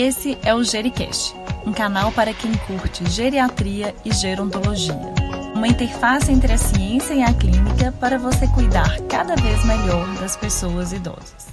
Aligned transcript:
Esse 0.00 0.38
é 0.44 0.54
o 0.54 0.62
Gericast, 0.62 1.34
um 1.66 1.72
canal 1.72 2.12
para 2.12 2.32
quem 2.32 2.52
curte 2.68 3.04
geriatria 3.10 3.92
e 4.04 4.12
gerontologia. 4.12 4.94
Uma 5.56 5.66
interface 5.66 6.30
entre 6.30 6.52
a 6.52 6.56
ciência 6.56 7.14
e 7.14 7.20
a 7.20 7.34
clínica 7.34 7.90
para 7.98 8.16
você 8.16 8.46
cuidar 8.46 8.96
cada 9.08 9.34
vez 9.34 9.64
melhor 9.64 10.06
das 10.20 10.36
pessoas 10.36 10.92
idosas. 10.92 11.48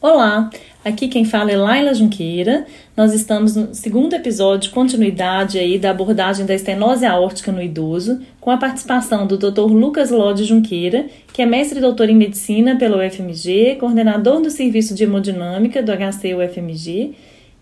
Olá, 0.00 0.48
aqui 0.86 1.08
quem 1.08 1.24
fala 1.24 1.50
é 1.50 1.56
Laila 1.56 1.92
Junqueira. 1.92 2.64
Nós 2.96 3.12
estamos 3.12 3.56
no 3.56 3.74
segundo 3.74 4.14
episódio, 4.14 4.70
continuidade 4.70 5.58
aí 5.58 5.80
da 5.80 5.90
abordagem 5.90 6.46
da 6.46 6.54
estenose 6.54 7.04
aórtica 7.04 7.50
no 7.50 7.60
idoso, 7.60 8.20
com 8.40 8.52
a 8.52 8.56
participação 8.56 9.26
do 9.26 9.36
Dr. 9.36 9.62
Lucas 9.62 10.12
Lode 10.12 10.44
Junqueira, 10.44 11.06
que 11.32 11.42
é 11.42 11.46
mestre 11.46 11.78
e 11.78 11.80
doutor 11.80 12.08
em 12.08 12.14
medicina 12.14 12.76
pela 12.76 13.04
UFMG, 13.04 13.78
coordenador 13.80 14.40
do 14.40 14.48
serviço 14.48 14.94
de 14.94 15.02
hemodinâmica 15.02 15.82
do 15.82 15.90
HC 15.90 16.34
UFMG 16.36 17.14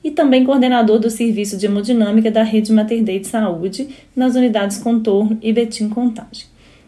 e 0.04 0.10
também 0.10 0.44
coordenador 0.44 0.98
do 0.98 1.08
serviço 1.08 1.56
de 1.56 1.64
hemodinâmica 1.64 2.30
da 2.30 2.42
Rede 2.42 2.70
Mater 2.74 3.02
Dei 3.02 3.20
de 3.20 3.26
Saúde 3.26 3.88
nas 4.14 4.36
unidades 4.36 4.76
Contorno 4.76 5.38
e 5.40 5.50
Betim 5.50 5.88
Contagem. 5.88 6.44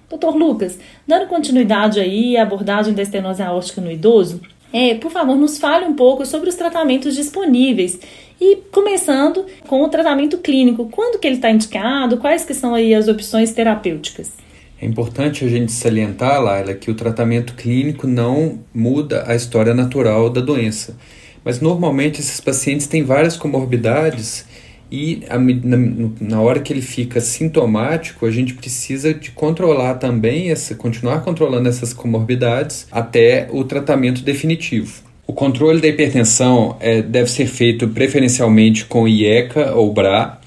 Doutor 0.08 0.36
Lucas, 0.36 0.78
dando 1.06 1.26
continuidade 1.26 1.98
aí 1.98 2.36
à 2.36 2.42
abordagem 2.42 2.92
da 2.92 3.02
estenose 3.02 3.42
aórtica 3.42 3.80
no 3.80 3.90
idoso, 3.90 4.40
é, 4.72 4.94
por 4.94 5.10
favor, 5.10 5.36
nos 5.36 5.58
fale 5.58 5.84
um 5.84 5.94
pouco 5.94 6.24
sobre 6.26 6.48
os 6.48 6.54
tratamentos 6.54 7.14
disponíveis 7.14 7.98
e 8.40 8.56
começando 8.70 9.46
com 9.66 9.82
o 9.82 9.88
tratamento 9.88 10.38
clínico. 10.38 10.88
Quando 10.90 11.18
que 11.18 11.26
ele 11.26 11.36
está 11.36 11.50
indicado? 11.50 12.18
Quais 12.18 12.44
que 12.44 12.54
são 12.54 12.74
aí 12.74 12.94
as 12.94 13.08
opções 13.08 13.52
terapêuticas? 13.52 14.32
É 14.80 14.84
importante 14.84 15.44
a 15.44 15.48
gente 15.48 15.72
salientar, 15.72 16.42
Laila, 16.42 16.74
que 16.74 16.90
o 16.90 16.94
tratamento 16.94 17.54
clínico 17.54 18.06
não 18.06 18.58
muda 18.74 19.24
a 19.26 19.34
história 19.34 19.72
natural 19.72 20.28
da 20.28 20.40
doença. 20.40 20.96
Mas 21.42 21.60
normalmente 21.60 22.20
esses 22.20 22.40
pacientes 22.40 22.86
têm 22.86 23.02
várias 23.02 23.36
comorbidades 23.36 24.45
e 24.90 25.22
na, 25.64 25.76
na, 26.20 26.40
hora 26.40 26.60
que 26.60 26.72
ele 26.72 26.82
fica 26.82 27.20
sintomático, 27.20 28.24
a 28.24 28.30
gente 28.30 28.54
precisa 28.54 29.12
de 29.12 29.32
controlar 29.32 29.94
também, 29.94 30.50
essa, 30.50 30.74
continuar 30.74 31.22
controlando 31.22 31.68
essas 31.68 31.92
comorbidades 31.92 32.86
até 32.92 33.48
o 33.50 33.64
tratamento 33.64 34.22
definitivo. 34.22 35.02
O 35.26 35.32
controle 35.32 35.80
da 35.80 35.88
hipertensão 35.88 36.76
é, 36.78 37.02
deve 37.02 37.28
ser 37.30 37.46
feito 37.46 37.88
preferencialmente 37.88 38.84
com 38.84 39.08
IECA 39.08 39.74
ou 39.74 39.92
BRA 39.92 40.38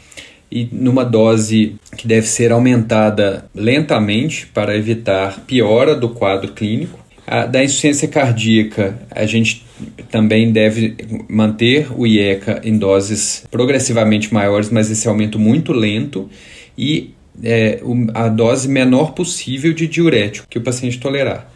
e 0.49 0.67
numa 0.71 1.03
dose 1.03 1.75
que 1.97 2.07
deve 2.07 2.25
ser 2.25 2.51
aumentada 2.51 3.45
lentamente 3.53 4.47
para 4.47 4.75
evitar 4.75 5.41
piora 5.45 5.95
do 5.95 6.09
quadro 6.09 6.53
clínico. 6.53 6.97
A, 7.27 7.45
da 7.45 7.63
insuficiência 7.63 8.07
cardíaca, 8.07 8.97
a 9.11 9.25
gente 9.25 9.65
também 10.11 10.51
deve 10.51 10.95
manter 11.29 11.87
o 11.95 12.05
IECA 12.05 12.61
em 12.63 12.77
doses 12.77 13.43
progressivamente 13.49 14.33
maiores, 14.33 14.69
mas 14.69 14.89
esse 14.89 15.07
aumento 15.07 15.39
muito 15.39 15.71
lento 15.71 16.29
e 16.77 17.13
é, 17.43 17.79
a 18.13 18.27
dose 18.27 18.67
menor 18.67 19.13
possível 19.13 19.73
de 19.73 19.87
diurético 19.87 20.47
que 20.49 20.57
o 20.57 20.61
paciente 20.61 20.99
tolerar. 20.99 21.51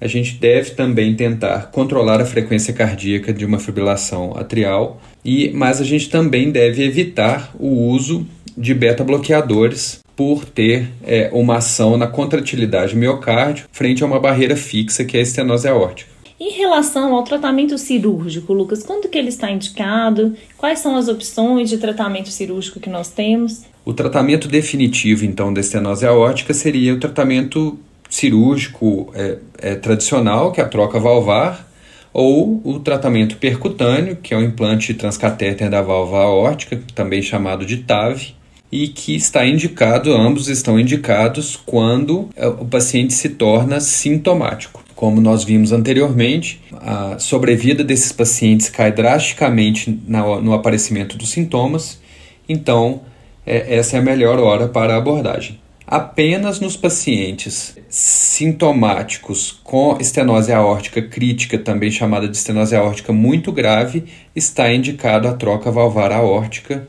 A 0.00 0.06
gente 0.06 0.34
deve 0.34 0.70
também 0.70 1.14
tentar 1.14 1.70
controlar 1.72 2.20
a 2.20 2.24
frequência 2.24 2.72
cardíaca 2.72 3.32
de 3.32 3.44
uma 3.44 3.58
fibrilação 3.58 4.32
atrial, 4.36 5.00
e, 5.24 5.50
mas 5.50 5.80
a 5.80 5.84
gente 5.84 6.08
também 6.08 6.52
deve 6.52 6.84
evitar 6.84 7.52
o 7.58 7.88
uso 7.88 8.26
de 8.56 8.74
beta-bloqueadores 8.74 10.00
por 10.14 10.44
ter 10.44 10.88
é, 11.04 11.30
uma 11.32 11.56
ação 11.56 11.96
na 11.96 12.06
contratilidade 12.06 12.96
miocárdio 12.96 13.66
frente 13.72 14.02
a 14.02 14.06
uma 14.06 14.20
barreira 14.20 14.56
fixa 14.56 15.04
que 15.04 15.16
é 15.16 15.20
a 15.20 15.22
estenose 15.22 15.68
aórtica. 15.68 16.17
Em 16.40 16.50
relação 16.52 17.16
ao 17.16 17.24
tratamento 17.24 17.76
cirúrgico, 17.76 18.52
Lucas, 18.52 18.84
quando 18.84 19.08
que 19.08 19.18
ele 19.18 19.28
está 19.28 19.50
indicado? 19.50 20.36
Quais 20.56 20.78
são 20.78 20.94
as 20.94 21.08
opções 21.08 21.68
de 21.68 21.78
tratamento 21.78 22.28
cirúrgico 22.28 22.78
que 22.78 22.88
nós 22.88 23.08
temos? 23.08 23.62
O 23.84 23.92
tratamento 23.92 24.46
definitivo, 24.46 25.24
então, 25.24 25.52
da 25.52 25.60
estenose 25.60 26.06
aórtica 26.06 26.54
seria 26.54 26.94
o 26.94 27.00
tratamento 27.00 27.76
cirúrgico 28.08 29.10
é, 29.14 29.38
é, 29.58 29.74
tradicional, 29.74 30.52
que 30.52 30.60
é 30.60 30.64
a 30.64 30.68
troca 30.68 31.00
valvar, 31.00 31.68
ou 32.12 32.60
o 32.64 32.78
tratamento 32.78 33.36
percutâneo, 33.36 34.16
que 34.16 34.32
é 34.32 34.36
o 34.36 34.42
implante 34.42 34.94
transcatéter 34.94 35.68
da 35.68 35.82
válvula 35.82 36.22
aórtica, 36.22 36.80
também 36.94 37.20
chamado 37.20 37.66
de 37.66 37.78
TAV, 37.78 38.34
e 38.70 38.86
que 38.86 39.16
está 39.16 39.44
indicado, 39.44 40.12
ambos 40.12 40.48
estão 40.48 40.78
indicados 40.78 41.56
quando 41.56 42.28
é, 42.36 42.46
o 42.46 42.64
paciente 42.64 43.12
se 43.12 43.30
torna 43.30 43.80
sintomático. 43.80 44.87
Como 44.98 45.20
nós 45.20 45.44
vimos 45.44 45.70
anteriormente, 45.70 46.60
a 46.72 47.20
sobrevida 47.20 47.84
desses 47.84 48.10
pacientes 48.10 48.68
cai 48.68 48.90
drasticamente 48.90 49.96
no 50.08 50.52
aparecimento 50.52 51.16
dos 51.16 51.30
sintomas, 51.30 52.00
então 52.48 53.02
é, 53.46 53.76
essa 53.76 53.96
é 53.96 54.00
a 54.00 54.02
melhor 54.02 54.40
hora 54.40 54.66
para 54.66 54.94
a 54.94 54.96
abordagem. 54.96 55.60
Apenas 55.86 56.58
nos 56.58 56.76
pacientes 56.76 57.78
sintomáticos 57.88 59.60
com 59.62 59.96
estenose 60.00 60.52
aórtica 60.52 61.00
crítica, 61.00 61.56
também 61.56 61.92
chamada 61.92 62.26
de 62.26 62.36
estenose 62.36 62.74
aórtica 62.74 63.12
muito 63.12 63.52
grave, 63.52 64.02
está 64.34 64.74
indicado 64.74 65.28
a 65.28 65.32
troca 65.32 65.70
valvar 65.70 66.10
aórtica 66.10 66.88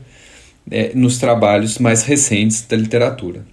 é, 0.68 0.90
nos 0.96 1.16
trabalhos 1.18 1.78
mais 1.78 2.02
recentes 2.02 2.62
da 2.62 2.76
literatura. 2.76 3.46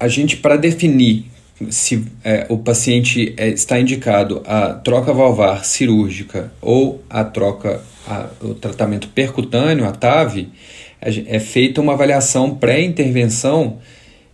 A 0.00 0.08
gente, 0.08 0.38
para 0.38 0.56
definir 0.56 1.26
se 1.68 2.04
é, 2.24 2.46
o 2.48 2.58
paciente 2.58 3.34
é, 3.36 3.48
está 3.48 3.78
indicado 3.78 4.42
a 4.46 4.72
troca 4.72 5.12
valvar 5.12 5.64
cirúrgica 5.64 6.52
ou 6.60 7.02
a 7.10 7.22
troca, 7.24 7.82
a, 8.06 8.28
o 8.40 8.54
tratamento 8.54 9.08
percutâneo, 9.08 9.86
a 9.86 9.92
TAV, 9.92 10.48
é 11.00 11.38
feita 11.38 11.80
uma 11.80 11.94
avaliação 11.94 12.54
pré-intervenção 12.54 13.78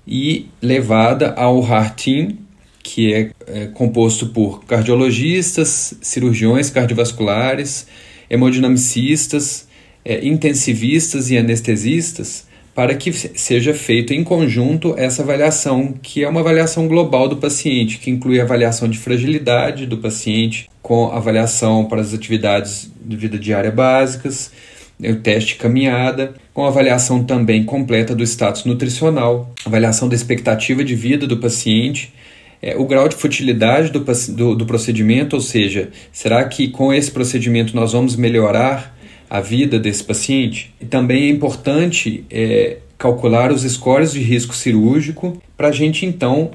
e 0.07 0.47
levada 0.61 1.33
ao 1.33 1.63
HARTIN, 1.63 2.39
que 2.83 3.13
é, 3.13 3.31
é 3.47 3.67
composto 3.67 4.27
por 4.29 4.65
cardiologistas, 4.65 5.95
cirurgiões 6.01 6.71
cardiovasculares, 6.71 7.87
hemodinamicistas, 8.29 9.67
é, 10.05 10.27
intensivistas 10.27 11.31
e 11.31 11.37
anestesistas 11.37 12.46
para 12.77 12.95
que 12.95 13.11
seja 13.11 13.73
feito 13.73 14.13
em 14.13 14.23
conjunto 14.23 14.95
essa 14.99 15.23
avaliação, 15.23 15.95
que 16.03 16.23
é 16.23 16.29
uma 16.29 16.41
avaliação 16.41 16.87
global 16.87 17.27
do 17.27 17.39
paciente, 17.39 17.97
que 17.97 18.11
inclui 18.11 18.39
a 18.39 18.43
avaliação 18.43 18.87
de 18.87 18.99
fragilidade 18.99 19.87
do 19.87 19.97
paciente, 19.97 20.69
com 20.83 21.07
avaliação 21.11 21.87
para 21.87 22.03
as 22.03 22.13
atividades 22.13 22.93
de 23.03 23.17
vida 23.17 23.39
diária 23.39 23.71
básicas, 23.71 24.53
o 25.01 25.17
teste 25.17 25.57
caminhada, 25.57 26.35
com 26.53 26.67
avaliação 26.67 27.25
também 27.25 27.65
completa 27.65 28.15
do 28.15 28.23
status 28.23 28.67
nutricional, 28.67 29.51
avaliação 29.65 30.07
da 30.07 30.15
expectativa 30.15 30.85
de 30.85 30.95
vida 30.95 31.27
do 31.27 31.39
paciente, 31.39 32.13
é, 32.61 32.77
o 32.77 32.85
grau 32.85 33.09
de 33.09 33.17
futilidade 33.17 33.91
do, 33.91 34.05
do, 34.35 34.55
do 34.55 34.67
procedimento, 34.67 35.35
ou 35.35 35.41
seja, 35.41 35.89
será 36.13 36.45
que 36.45 36.69
com 36.69 36.93
esse 36.93 37.11
procedimento 37.11 37.75
nós 37.75 37.93
vamos 37.95 38.17
melhorar 38.17 38.96
a 39.29 39.41
vida 39.41 39.79
desse 39.79 40.05
paciente. 40.05 40.75
E 40.81 40.87
também 40.87 41.25
é 41.25 41.29
importante 41.29 42.25
é, 42.31 42.79
calcular 42.99 43.53
os 43.53 43.63
scores 43.63 44.13
de 44.13 44.21
risco 44.21 44.55
cirúrgico 44.55 45.41
para 45.57 45.69
a 45.69 45.73
gente 45.73 46.07
então, 46.07 46.51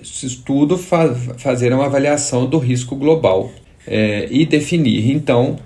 esse 0.00 0.26
estudo, 0.26 0.76
fa 0.78 1.14
fazer 1.38 1.72
uma 1.72 1.86
avaliação 1.86 2.46
do 2.46 2.58
risco 2.58 2.96
global 2.96 3.52
é, 3.86 4.26
e 4.30 4.46
definir 4.46 5.10
então 5.10 5.58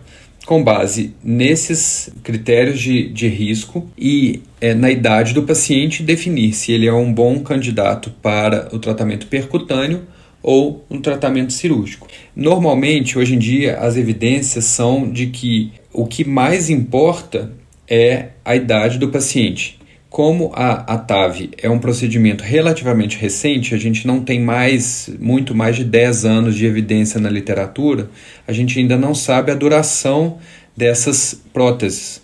com 0.44 0.64
base 0.64 1.14
nesses 1.22 2.10
critérios 2.22 2.80
de, 2.80 3.10
de 3.10 3.28
risco 3.28 3.86
e 3.98 4.42
é, 4.60 4.72
na 4.72 4.90
idade 4.90 5.34
do 5.34 5.42
paciente, 5.42 6.02
definir 6.02 6.54
se 6.54 6.72
ele 6.72 6.86
é 6.86 6.92
um 6.92 7.12
bom 7.12 7.40
candidato 7.40 8.10
para 8.22 8.68
o 8.72 8.78
tratamento 8.78 9.26
percutâneo 9.26 10.04
ou 10.42 10.84
um 10.90 11.00
tratamento 11.00 11.52
cirúrgico. 11.52 12.06
Normalmente, 12.34 13.18
hoje 13.18 13.34
em 13.34 13.38
dia, 13.38 13.78
as 13.78 13.96
evidências 13.96 14.64
são 14.64 15.10
de 15.10 15.26
que 15.26 15.72
o 15.92 16.06
que 16.06 16.24
mais 16.24 16.70
importa 16.70 17.52
é 17.88 18.28
a 18.44 18.54
idade 18.54 18.98
do 18.98 19.08
paciente. 19.08 19.78
Como 20.08 20.50
a, 20.54 20.94
a 20.94 20.98
TAV 20.98 21.50
é 21.60 21.68
um 21.68 21.78
procedimento 21.78 22.42
relativamente 22.42 23.18
recente, 23.18 23.74
a 23.74 23.78
gente 23.78 24.06
não 24.06 24.20
tem 24.20 24.40
mais, 24.40 25.10
muito 25.18 25.54
mais 25.54 25.76
de 25.76 25.84
10 25.84 26.24
anos 26.24 26.54
de 26.54 26.64
evidência 26.64 27.20
na 27.20 27.28
literatura, 27.28 28.08
a 28.46 28.52
gente 28.52 28.78
ainda 28.78 28.96
não 28.96 29.14
sabe 29.14 29.50
a 29.50 29.54
duração 29.54 30.38
dessas 30.74 31.38
próteses, 31.52 32.22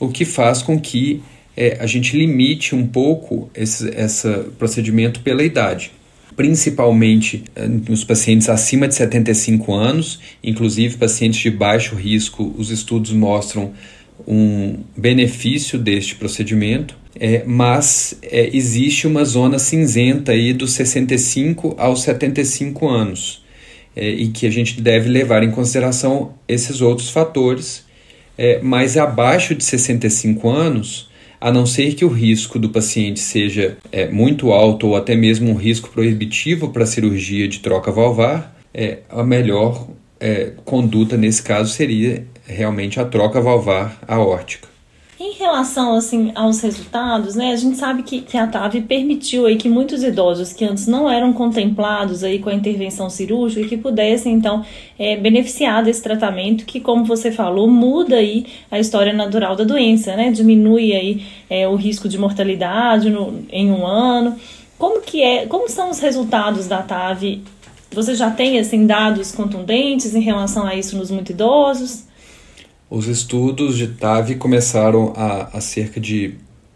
o 0.00 0.08
que 0.08 0.24
faz 0.24 0.60
com 0.62 0.80
que 0.80 1.22
é, 1.56 1.76
a 1.78 1.86
gente 1.86 2.16
limite 2.16 2.74
um 2.74 2.86
pouco 2.86 3.48
esse, 3.54 3.88
esse 3.90 4.28
procedimento 4.58 5.20
pela 5.20 5.42
idade 5.42 5.92
principalmente 6.36 7.44
eh, 7.54 7.66
nos 7.66 8.04
pacientes 8.04 8.48
acima 8.48 8.88
de 8.88 8.94
75 8.94 9.74
anos, 9.74 10.20
inclusive 10.42 10.96
pacientes 10.96 11.40
de 11.40 11.50
baixo 11.50 11.94
risco, 11.94 12.54
os 12.56 12.70
estudos 12.70 13.12
mostram 13.12 13.72
um 14.26 14.78
benefício 14.96 15.78
deste 15.78 16.14
procedimento, 16.14 16.96
é, 17.18 17.42
mas 17.46 18.16
é, 18.22 18.54
existe 18.54 19.06
uma 19.06 19.24
zona 19.24 19.58
cinzenta 19.58 20.32
aí 20.32 20.52
dos 20.52 20.72
65 20.72 21.74
aos 21.78 22.02
75 22.02 22.88
anos 22.88 23.42
é, 23.96 24.08
e 24.08 24.28
que 24.28 24.46
a 24.46 24.50
gente 24.50 24.80
deve 24.80 25.08
levar 25.08 25.42
em 25.42 25.50
consideração 25.50 26.34
esses 26.46 26.80
outros 26.80 27.10
fatores 27.10 27.84
é, 28.40 28.58
mas 28.62 28.96
abaixo 28.96 29.54
de 29.54 29.62
65 29.62 30.48
anos, 30.48 31.09
a 31.40 31.50
não 31.50 31.64
ser 31.64 31.94
que 31.94 32.04
o 32.04 32.08
risco 32.08 32.58
do 32.58 32.68
paciente 32.68 33.18
seja 33.18 33.78
é, 33.90 34.08
muito 34.08 34.52
alto 34.52 34.88
ou 34.88 34.96
até 34.96 35.16
mesmo 35.16 35.50
um 35.50 35.56
risco 35.56 35.88
proibitivo 35.88 36.68
para 36.68 36.84
a 36.84 36.86
cirurgia 36.86 37.48
de 37.48 37.60
troca 37.60 37.90
valvar, 37.90 38.56
é, 38.74 38.98
a 39.08 39.24
melhor 39.24 39.88
é, 40.20 40.52
conduta 40.64 41.16
nesse 41.16 41.42
caso 41.42 41.72
seria 41.72 42.24
realmente 42.46 43.00
a 43.00 43.04
troca 43.04 43.40
valvar 43.40 43.98
aórtica. 44.06 44.69
Em 45.22 45.32
relação 45.32 45.96
assim 45.96 46.32
aos 46.34 46.62
resultados, 46.62 47.34
né, 47.34 47.52
a 47.52 47.56
gente 47.56 47.76
sabe 47.76 48.02
que, 48.02 48.22
que 48.22 48.38
a 48.38 48.46
TAV 48.46 48.80
permitiu 48.80 49.44
aí 49.44 49.56
que 49.56 49.68
muitos 49.68 50.02
idosos 50.02 50.54
que 50.54 50.64
antes 50.64 50.86
não 50.86 51.10
eram 51.10 51.30
contemplados 51.30 52.24
aí 52.24 52.38
com 52.38 52.48
a 52.48 52.54
intervenção 52.54 53.10
cirúrgica 53.10 53.68
que 53.68 53.76
pudessem 53.76 54.32
então 54.32 54.64
é, 54.98 55.18
beneficiar 55.18 55.84
desse 55.84 56.02
tratamento 56.02 56.64
que, 56.64 56.80
como 56.80 57.04
você 57.04 57.30
falou, 57.30 57.68
muda 57.68 58.16
aí 58.16 58.46
a 58.70 58.78
história 58.78 59.12
natural 59.12 59.54
da 59.54 59.62
doença, 59.62 60.16
né, 60.16 60.30
diminui 60.30 60.94
aí 60.94 61.22
é, 61.50 61.68
o 61.68 61.76
risco 61.76 62.08
de 62.08 62.16
mortalidade 62.16 63.10
no, 63.10 63.44
em 63.50 63.70
um 63.70 63.86
ano. 63.86 64.36
Como 64.78 65.02
que 65.02 65.22
é, 65.22 65.44
como 65.44 65.68
são 65.68 65.90
os 65.90 66.00
resultados 66.00 66.66
da 66.66 66.80
TAV? 66.80 67.42
Você 67.92 68.14
já 68.14 68.30
tem 68.30 68.58
assim 68.58 68.86
dados 68.86 69.32
contundentes 69.32 70.14
em 70.14 70.22
relação 70.22 70.66
a 70.66 70.74
isso 70.74 70.96
nos 70.96 71.10
muito 71.10 71.30
idosos? 71.30 72.08
Os 72.90 73.06
estudos 73.06 73.78
de 73.78 73.86
TAV 73.86 74.34
começaram 74.34 75.12
há, 75.16 75.56
há 75.56 75.60
cerca 75.60 76.00
de 76.00 76.34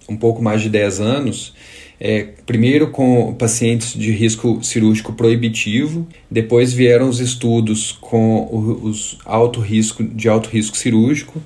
um 0.09 0.17
pouco 0.17 0.41
mais 0.41 0.63
de 0.63 0.69
10 0.69 1.01
anos, 1.01 1.55
é, 1.99 2.29
primeiro 2.47 2.91
com 2.91 3.35
pacientes 3.35 3.95
de 3.95 4.13
risco 4.13 4.63
cirúrgico 4.63 5.13
proibitivo, 5.13 6.07
depois 6.31 6.73
vieram 6.73 7.09
os 7.09 7.19
estudos 7.19 7.91
com 7.93 8.49
os 8.83 9.19
alto 9.25 9.61
risco 9.61 10.05
de 10.05 10.29
alto 10.29 10.49
risco 10.49 10.77
cirúrgico, 10.77 11.43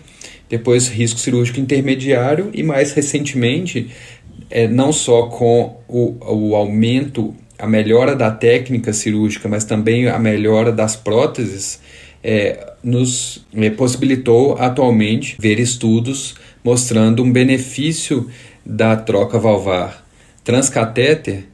depois 0.50 0.88
risco 0.88 1.18
cirúrgico 1.18 1.60
intermediário 1.60 2.50
e 2.52 2.62
mais 2.62 2.92
recentemente 2.92 3.88
é, 4.50 4.68
não 4.68 4.92
só 4.92 5.28
com 5.28 5.78
o, 5.88 6.16
o 6.20 6.54
aumento, 6.54 7.34
a 7.58 7.66
melhora 7.66 8.14
da 8.14 8.30
técnica 8.30 8.92
cirúrgica, 8.92 9.48
mas 9.48 9.64
também 9.64 10.08
a 10.08 10.18
melhora 10.18 10.72
das 10.72 10.94
próteses, 10.94 11.80
é, 12.28 12.74
nos 12.84 13.42
é, 13.54 13.70
possibilitou 13.70 14.58
atualmente 14.58 15.34
ver 15.40 15.58
estudos 15.58 16.34
mostrando 16.62 17.22
um 17.22 17.32
benefício 17.32 18.28
da 18.66 18.94
troca 18.94 19.38
valvar 19.38 20.06
transcatéter, 20.44 21.44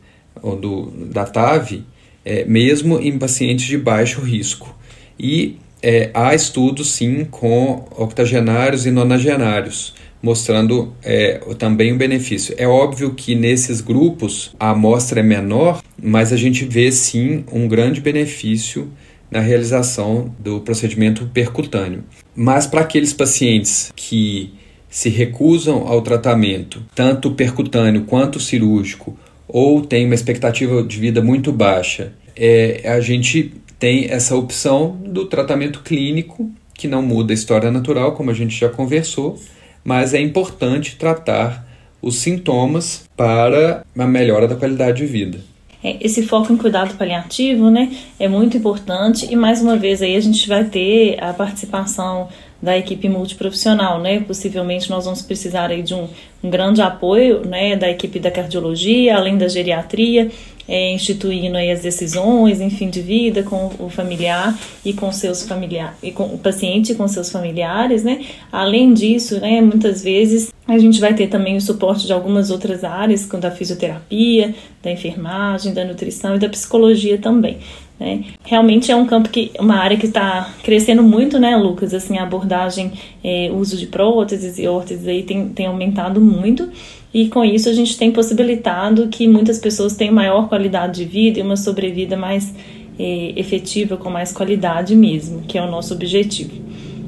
ou 0.40 0.56
do, 0.56 0.90
da 1.12 1.24
TAV, 1.24 1.82
é, 2.24 2.44
mesmo 2.44 2.98
em 3.00 3.16
pacientes 3.18 3.66
de 3.66 3.78
baixo 3.78 4.20
risco. 4.20 4.76
E 5.18 5.56
é, 5.80 6.10
há 6.12 6.34
estudos 6.34 6.92
sim 6.92 7.24
com 7.24 7.88
octogenários 7.96 8.84
e 8.84 8.90
nonagenários, 8.90 9.94
mostrando 10.22 10.92
é, 11.02 11.40
também 11.58 11.92
o 11.92 11.96
benefício. 11.96 12.54
É 12.58 12.66
óbvio 12.66 13.14
que 13.14 13.34
nesses 13.34 13.80
grupos 13.80 14.54
a 14.58 14.70
amostra 14.70 15.20
é 15.20 15.22
menor, 15.22 15.82
mas 16.00 16.32
a 16.32 16.36
gente 16.36 16.64
vê 16.64 16.90
sim 16.90 17.44
um 17.52 17.66
grande 17.68 18.00
benefício 18.00 18.88
na 19.34 19.40
realização 19.40 20.32
do 20.38 20.60
procedimento 20.60 21.26
percutâneo. 21.34 22.04
Mas 22.36 22.68
para 22.68 22.82
aqueles 22.82 23.12
pacientes 23.12 23.92
que 23.96 24.54
se 24.88 25.08
recusam 25.08 25.88
ao 25.88 26.00
tratamento, 26.02 26.80
tanto 26.94 27.32
percutâneo 27.32 28.04
quanto 28.04 28.38
cirúrgico, 28.38 29.18
ou 29.48 29.82
têm 29.82 30.06
uma 30.06 30.14
expectativa 30.14 30.82
de 30.84 30.98
vida 31.00 31.20
muito 31.20 31.52
baixa, 31.52 32.12
é, 32.36 32.80
a 32.84 33.00
gente 33.00 33.52
tem 33.78 34.06
essa 34.08 34.36
opção 34.36 34.96
do 35.04 35.26
tratamento 35.26 35.80
clínico, 35.82 36.48
que 36.72 36.86
não 36.86 37.02
muda 37.02 37.32
a 37.32 37.34
história 37.34 37.70
natural, 37.70 38.12
como 38.12 38.30
a 38.30 38.34
gente 38.34 38.56
já 38.56 38.68
conversou, 38.68 39.38
mas 39.82 40.14
é 40.14 40.20
importante 40.20 40.96
tratar 40.96 41.66
os 42.00 42.16
sintomas 42.16 43.04
para 43.16 43.84
a 43.98 44.06
melhora 44.06 44.46
da 44.46 44.54
qualidade 44.54 44.98
de 44.98 45.06
vida. 45.06 45.53
É, 45.84 45.98
esse 46.00 46.22
foco 46.22 46.50
em 46.50 46.56
cuidado 46.56 46.96
paliativo, 46.96 47.70
né, 47.70 47.94
é 48.18 48.26
muito 48.26 48.56
importante. 48.56 49.30
E 49.30 49.36
mais 49.36 49.60
uma 49.60 49.76
vez 49.76 50.00
aí 50.00 50.16
a 50.16 50.20
gente 50.20 50.48
vai 50.48 50.64
ter 50.64 51.22
a 51.22 51.34
participação 51.34 52.28
da 52.60 52.76
equipe 52.78 53.08
multiprofissional, 53.08 54.00
né? 54.00 54.20
Possivelmente 54.20 54.88
nós 54.88 55.04
vamos 55.04 55.22
precisar 55.22 55.70
aí 55.70 55.82
de 55.82 55.94
um, 55.94 56.08
um 56.42 56.50
grande 56.50 56.80
apoio, 56.80 57.46
né, 57.46 57.76
da 57.76 57.90
equipe 57.90 58.18
da 58.18 58.30
cardiologia, 58.30 59.16
além 59.16 59.36
da 59.36 59.48
geriatria, 59.48 60.30
é, 60.66 60.92
instituindo 60.92 61.56
aí 61.56 61.70
as 61.70 61.82
decisões, 61.82 62.60
em 62.60 62.70
fim 62.70 62.88
de 62.88 63.02
vida 63.02 63.42
com 63.42 63.70
o 63.78 63.90
familiar 63.90 64.58
e 64.84 64.92
com 64.94 65.12
seus 65.12 65.46
familiares, 65.46 65.96
e 66.02 66.10
com 66.10 66.24
o 66.24 66.38
paciente 66.38 66.92
e 66.92 66.94
com 66.94 67.06
seus 67.06 67.30
familiares, 67.30 68.02
né? 68.02 68.24
Além 68.50 68.94
disso, 68.94 69.40
né, 69.40 69.60
muitas 69.60 70.02
vezes 70.02 70.52
a 70.66 70.78
gente 70.78 70.98
vai 70.98 71.12
ter 71.12 71.26
também 71.26 71.56
o 71.56 71.60
suporte 71.60 72.06
de 72.06 72.12
algumas 72.12 72.50
outras 72.50 72.82
áreas, 72.82 73.26
como 73.26 73.42
da 73.42 73.50
fisioterapia, 73.50 74.54
da 74.82 74.90
enfermagem, 74.90 75.74
da 75.74 75.84
nutrição 75.84 76.36
e 76.36 76.38
da 76.38 76.48
psicologia 76.48 77.18
também. 77.18 77.58
Né? 78.04 78.22
Realmente 78.44 78.92
é 78.92 78.96
um 78.96 79.06
campo 79.06 79.30
que, 79.30 79.50
uma 79.58 79.76
área 79.76 79.96
que 79.96 80.04
está 80.04 80.52
crescendo 80.62 81.02
muito, 81.02 81.38
né, 81.38 81.56
Lucas? 81.56 81.94
Assim, 81.94 82.18
a 82.18 82.22
abordagem, 82.22 82.92
é, 83.24 83.50
uso 83.50 83.78
de 83.78 83.86
próteses 83.86 84.58
e 84.58 84.66
órteses 84.66 85.08
aí 85.08 85.22
tem, 85.22 85.48
tem 85.48 85.66
aumentado 85.66 86.20
muito. 86.20 86.68
E 87.14 87.28
com 87.28 87.42
isso 87.42 87.70
a 87.70 87.72
gente 87.72 87.96
tem 87.96 88.12
possibilitado 88.12 89.08
que 89.08 89.26
muitas 89.26 89.58
pessoas 89.58 89.96
tenham 89.96 90.14
maior 90.14 90.48
qualidade 90.48 91.02
de 91.02 91.04
vida 91.06 91.38
e 91.38 91.42
uma 91.42 91.56
sobrevida 91.56 92.14
mais 92.14 92.54
é, 92.98 93.32
efetiva, 93.36 93.96
com 93.96 94.10
mais 94.10 94.32
qualidade 94.32 94.94
mesmo, 94.94 95.40
que 95.42 95.56
é 95.56 95.62
o 95.62 95.70
nosso 95.70 95.94
objetivo. 95.94 96.62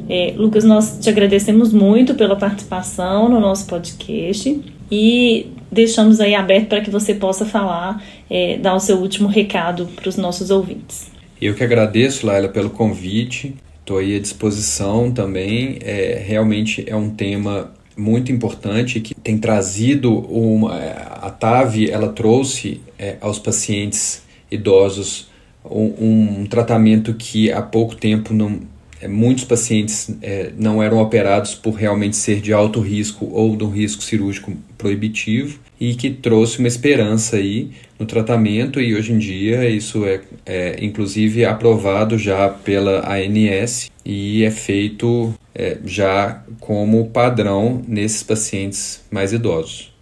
É, 0.09 0.33
Lucas, 0.35 0.65
nós 0.65 0.99
te 0.99 1.11
agradecemos 1.11 1.75
muito 1.75 2.15
pela 2.15 2.37
participação 2.37 3.29
no 3.29 3.39
nosso 3.39 3.67
podcast 3.67 4.61
e 4.91 5.49
deixamos 5.77 6.19
aí 6.21 6.35
aberto 6.35 6.69
para 6.69 6.81
que 6.81 6.91
você 6.91 7.15
possa 7.15 7.45
falar, 7.45 8.03
é, 8.29 8.57
dar 8.57 8.75
o 8.75 8.81
seu 8.81 8.97
último 8.97 9.29
recado 9.29 9.87
para 9.95 10.09
os 10.09 10.17
nossos 10.17 10.51
ouvintes. 10.51 11.13
Eu 11.41 11.55
que 11.55 11.63
agradeço, 11.63 12.27
Laila, 12.27 12.49
pelo 12.49 12.71
convite. 12.71 13.55
Estou 13.81 13.99
aí 13.99 14.17
à 14.17 14.19
disposição 14.19 15.13
também. 15.13 15.79
É, 15.83 16.25
realmente 16.27 16.83
é 16.89 16.97
um 16.97 17.11
tema 17.11 17.71
muito 17.97 18.33
importante 18.33 19.01
que 19.01 19.15
tem 19.15 19.39
trazido 19.39 20.13
uma, 20.13 20.75
a 20.77 21.31
TAV 21.31 21.91
ela 21.91 22.09
trouxe 22.09 22.81
é, 22.99 23.17
aos 23.21 23.39
pacientes 23.39 24.23
idosos 24.51 25.29
um, 25.65 26.41
um, 26.43 26.47
tratamento 26.47 27.15
que 27.15 27.51
há 27.51 27.63
pouco 27.63 27.97
tempo 27.97 28.35
não 28.35 28.61
muitos 29.07 29.45
pacientes 29.45 30.11
é, 30.23 30.53
não 30.57 30.83
eram 30.83 30.99
operados 30.99 31.55
por 31.55 31.75
realmente 31.75 32.17
ser 32.17 32.41
de 32.41 32.53
alto 32.53 32.81
risco 32.81 33.29
ou 33.33 33.57
de 33.57 33.65
um 33.65 33.71
risco 33.71 34.03
cirúrgico 34.03 34.53
proibitivo 34.77 35.59
e 35.81 35.95
que 35.95 36.11
trouxe 36.11 36.59
uma 36.59 36.69
esperança 36.69 37.37
aí 37.37 37.71
no 37.99 38.07
tratamento 38.07 38.81
e 38.81 38.95
hoje 38.95 39.13
em 39.13 39.19
dia 39.19 39.69
isso 39.69 40.05
é, 40.05 40.21
é 40.45 40.85
inclusive 40.85 41.45
aprovado 41.45 42.19
já 42.19 42.49
pela 42.49 43.07
ANS 43.07 43.91
e 44.05 44.45
é 44.45 44.51
feito 44.51 45.35
é, 45.55 45.79
já 45.85 46.43
como 46.61 47.09
padrão 47.09 47.83
nesses 47.87 48.23
pacientes 48.23 49.05
mais 49.11 49.33
idosos. 49.33 49.95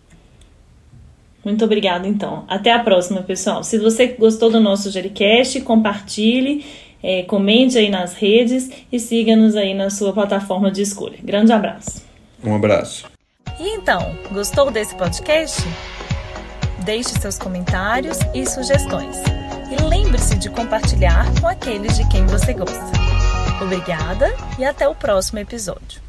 Muito 1.44 1.62
obrigada, 1.64 2.08
então. 2.08 2.44
Até 2.48 2.72
a 2.72 2.78
próxima, 2.78 3.22
pessoal. 3.22 3.62
Se 3.62 3.78
você 3.78 4.06
gostou 4.06 4.50
do 4.50 4.58
nosso 4.58 4.90
Jericast, 4.90 5.60
compartilhe, 5.60 6.64
é, 7.04 7.22
comente 7.22 7.76
aí 7.76 7.90
nas 7.90 8.14
redes 8.14 8.70
e 8.90 8.98
siga-nos 8.98 9.54
aí 9.54 9.74
na 9.74 9.90
sua 9.90 10.14
plataforma 10.14 10.70
de 10.70 10.80
escolha. 10.80 11.18
Grande 11.22 11.52
abraço. 11.52 12.02
Um 12.42 12.54
abraço. 12.54 13.04
E 13.60 13.76
então, 13.76 14.16
gostou 14.32 14.70
desse 14.70 14.96
podcast? 14.96 15.62
Deixe 16.82 17.10
seus 17.20 17.38
comentários 17.38 18.18
e 18.34 18.46
sugestões. 18.46 19.16
E 19.70 19.82
lembre-se 19.82 20.36
de 20.36 20.48
compartilhar 20.48 21.26
com 21.40 21.46
aqueles 21.46 21.96
de 21.98 22.08
quem 22.08 22.24
você 22.24 22.54
gosta. 22.54 22.92
Obrigada 23.62 24.34
e 24.58 24.64
até 24.64 24.88
o 24.88 24.94
próximo 24.94 25.38
episódio. 25.38 26.00